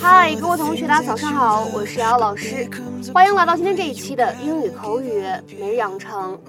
[0.00, 2.66] 嗨，各位同学，大家早上好，我是瑶老师，
[3.12, 5.22] 欢迎来到今天这一期的英语口语
[5.58, 6.40] 每日养成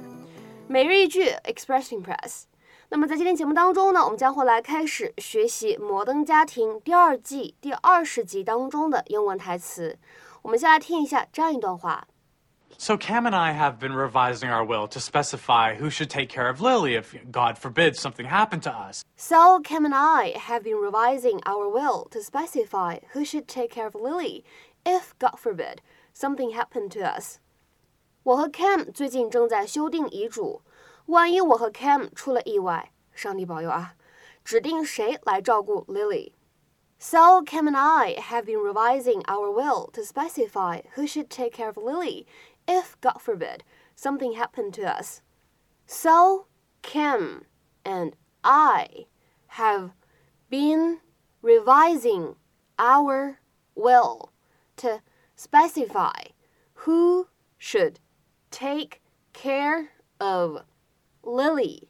[0.66, 2.44] 每日一句 Express Impress。
[2.88, 9.98] 那么在今天节目当中呢，我们将会来开始学习《摩登家庭》第二季第二十集当中的英文台词。
[10.42, 12.08] 我们先来听一下这样一段话。
[12.79, 16.63] So Cam and I have been revising our will to specify who should take care of
[16.63, 19.05] Lily if, God forbid, something happened to us.
[19.17, 23.87] So Cam and I have been revising our will to specify who should take care
[23.87, 24.45] of Lily
[24.87, 25.83] if, God forbid,
[26.15, 27.39] something happened to us.
[28.23, 30.63] 我和 Cam 最近正在修订遗嘱，
[31.07, 33.95] 万一我和 Cam 出了意外，上帝保佑啊，
[34.43, 41.69] 指定谁来照顾 Lily。So Cam and I have been revising our will to specify who should take care
[41.69, 42.27] of Lily
[42.68, 43.64] if, God forbid,
[43.96, 45.22] something happened to us.
[45.86, 46.48] So,
[46.82, 47.46] Cam
[47.84, 49.06] and I
[49.48, 49.92] have
[50.50, 51.00] been
[51.42, 52.36] revising
[52.78, 53.40] our
[53.76, 54.32] will
[54.78, 55.02] to
[55.36, 56.22] specify
[56.74, 57.28] who
[57.58, 58.00] should
[58.52, 59.02] take
[59.34, 60.64] care of
[61.24, 61.90] Lily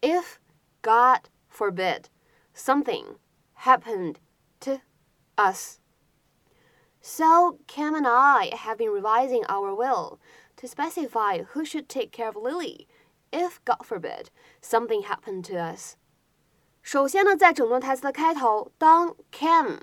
[0.00, 0.40] if,
[0.82, 2.08] God forbid,
[2.54, 3.16] something
[3.54, 4.18] happened
[4.60, 4.80] to
[5.38, 5.80] us.
[7.01, 10.19] So, Cam and I have been revising our will
[10.57, 12.87] to specify who should take care of Lily
[13.31, 14.29] if, God forbid,
[14.61, 15.95] something happened to us.
[16.81, 19.81] 首先呢，在整段台词的开头，当 Cam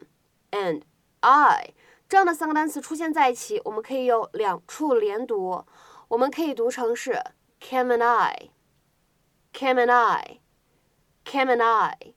[0.51, 0.83] and
[1.21, 1.75] I
[2.09, 5.65] 这样的三个单词出现在一起，我们可以有两处连读，
[6.09, 7.13] 我们可以读成是
[7.61, 12.15] Cam and I，Cam and I，Cam and I。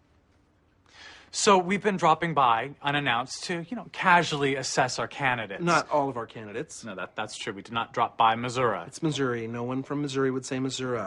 [1.33, 5.63] So we've been dropping by unannounced to, you know, casually assess our candidates.
[5.63, 6.83] Not all of our candidates.
[6.83, 7.53] No, that, that's true.
[7.53, 8.81] We did not drop by Missouri.
[8.87, 9.47] It's Missouri.
[9.47, 10.99] No one from Missouri would say Missouri.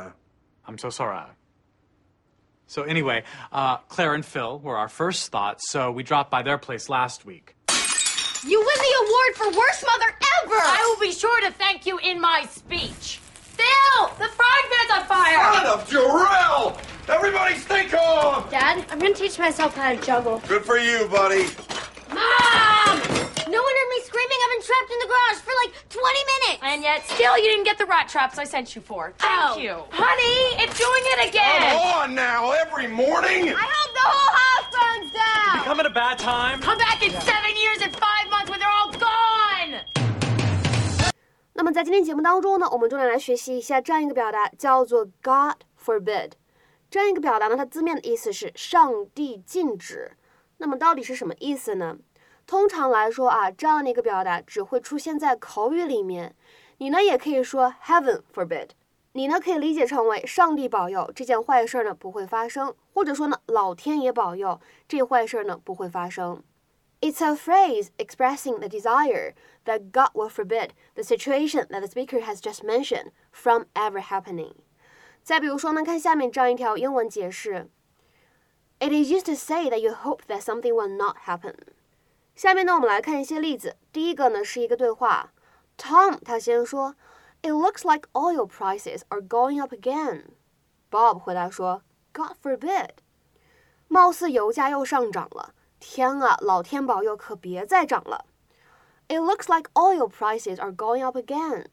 [0.66, 1.26] I'm so sorry.
[2.66, 6.56] So anyway, uh, Claire and Phil were our first thoughts, so we dropped by their
[6.56, 7.54] place last week.
[8.46, 10.14] You win the award for worst mother
[10.44, 10.54] ever!
[10.54, 13.20] I will be sure to thank you in my speech.
[13.34, 15.52] Phil, the frying pan's on fire!
[15.54, 16.78] Son of Jarrell!
[17.07, 18.47] Everybody stay calm!
[18.49, 20.41] Dad, I'm gonna teach myself how to juggle.
[20.47, 21.45] Good for you, buddy.
[22.09, 22.97] Mom!
[23.49, 24.37] No one heard me screaming.
[24.45, 26.59] I've been trapped in the garage for like 20 minutes.
[26.61, 29.13] And yet, still, you didn't get the rat traps I sent you for.
[29.17, 29.57] Thank Oh.
[29.57, 29.83] you.
[29.91, 31.75] Honey, it's doing it Come again!
[31.97, 33.49] on now, every morning!
[33.49, 35.63] I hope the whole house burns down.
[35.65, 36.61] Come at a bad time.
[36.61, 39.81] Come back in seven years and five months when they're all gone!
[41.53, 46.31] 那么在今天节目当中呢，我们重点来学习一下这样一个表达，叫做 God forbid。
[46.94, 50.12] 这样一个表达呢，它字面的意思是上帝禁止。
[50.58, 51.98] 那么到底是什么意思呢？
[52.46, 56.36] 通常来说啊，这样的一个表达只会出现在口语里面。
[56.78, 58.68] 你呢也可以说 Heaven forbid。
[59.10, 66.44] 你呢可以理解成为上帝保佑这件坏事呢不会发生，或者说呢老天爷保佑这坏事呢不会发生。
[67.00, 69.32] It's a phrase expressing the desire
[69.64, 74.52] that God will forbid the situation that the speaker has just mentioned from ever happening.
[75.24, 77.70] 再比如说呢，看下面这样一条英文解释
[78.78, 81.54] ：It is used to say that you hope that something will not happen.
[82.36, 83.76] 下面呢，我们来看一些例子。
[83.90, 85.32] 第一个呢是一个对话
[85.78, 86.94] ，Tom 他先说
[87.40, 90.24] ：“It looks like oil prices are going up again.”
[90.90, 91.82] Bob 回答说
[92.12, 92.90] ：“God forbid.”
[93.88, 95.54] 貌似油价又上涨了。
[95.80, 98.26] 天啊，老天保佑，可别再涨了。
[99.08, 101.66] It looks like oil prices are going up again.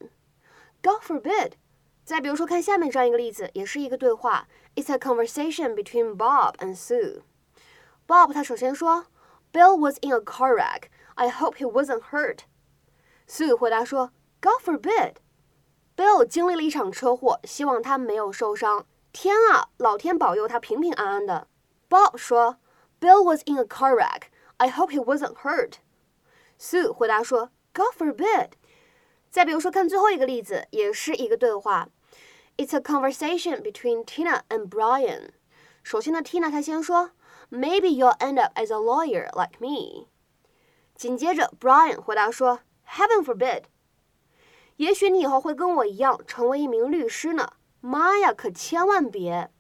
[0.81, 1.53] God forbid.
[2.11, 4.45] 再比如说，看下面这样一个例子，也是一个对话。
[4.75, 7.21] It's a conversation between Bob and Sue.
[8.05, 9.05] Bob 他首先说
[9.53, 10.89] ，Bill was in a car wreck.
[11.15, 12.39] I hope he wasn't hurt.
[13.29, 14.11] Sue 回答说
[14.41, 15.13] ，God forbid.
[15.95, 18.85] Bill 经历了一场车祸，希望他没有受伤。
[19.13, 21.47] 天啊，老天保佑他平平安安的。
[21.89, 22.57] Bob 说
[22.99, 24.23] ，Bill was in a car wreck.
[24.57, 25.75] I hope he wasn't hurt.
[26.59, 28.49] Sue 回答说，God forbid.
[29.29, 31.87] 再比如说，看最后一个例子，也是一个对话。
[32.60, 35.30] It's a conversation between Tina and Brian.
[35.82, 37.10] 首先呢，Tina 她先说，
[37.50, 40.08] Maybe you'll end up as a lawyer like me.
[40.94, 43.64] 紧接着，Brian 回答说，Heaven forbid.
[44.76, 47.52] 也许你以后会跟我一样成为一名律师呢。
[47.80, 49.50] 妈呀，可千万别！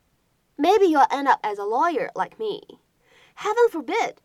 [0.56, 2.80] Maybe you'll end up as a lawyer like me.
[3.36, 4.16] Heaven forbid.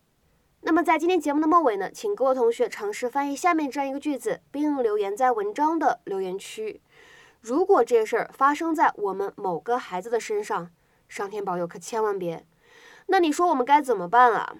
[0.61, 6.81] 那么在今天节目的末尾呢，请各位同学尝试翻译下面这样一个句子，并留言在文章的留言区。
[7.46, 10.68] 如果这事儿发生在我们某个孩子的身上，
[11.08, 12.44] 上天保佑，可千万别。
[13.06, 14.56] 那你说我们该怎么办啊？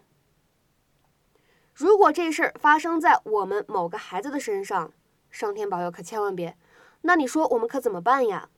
[1.75, 4.93] 如果这事儿发生在我们某个孩子的身上，
[5.33, 6.57] 上天保佑，可千万别。
[7.01, 8.51] 那你说我们可怎么办呀？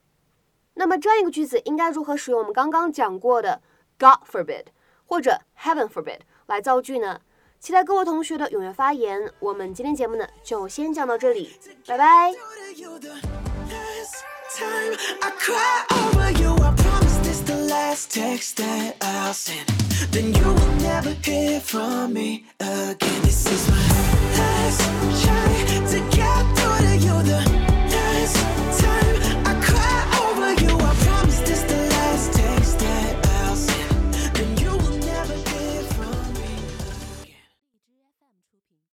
[0.75, 3.63] 那么这样一个句子应该如何使用我们刚刚讲过的
[3.99, 4.67] God forbid
[5.07, 7.23] 或者 Heaven forbid 来造句呢？
[7.59, 9.33] 期待各位同学的踊跃发言。
[9.39, 12.35] 我们今天节目呢就先讲到这里，拜拜。
[14.57, 16.53] Time I cry over you.
[16.55, 19.69] I promise this the last text that I'll send.
[20.13, 23.23] Then you will never hear from me again.
[23.23, 23.89] This is my
[24.39, 25.58] last try